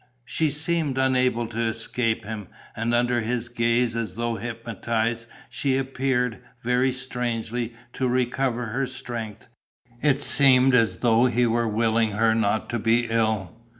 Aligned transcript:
She 0.25 0.49
seemed 0.49 0.97
unable 0.97 1.45
to 1.45 1.61
escape 1.61 2.25
him. 2.25 2.47
And, 2.75 2.91
under 2.95 3.21
his 3.21 3.49
glance, 3.49 3.93
as 3.93 4.15
though 4.15 4.33
hypnotized, 4.33 5.27
she 5.47 5.77
appeared, 5.77 6.39
very 6.63 6.91
strangely, 6.91 7.75
to 7.93 8.07
recover 8.07 8.65
her 8.65 8.87
strength. 8.87 9.45
It 10.01 10.19
seemed 10.19 10.73
as 10.73 10.97
though 10.97 11.27
he 11.27 11.45
were 11.45 11.67
willing 11.67 12.13
her 12.13 12.33
not 12.33 12.67
to 12.71 12.79
be 12.79 13.11
ill. 13.11 13.55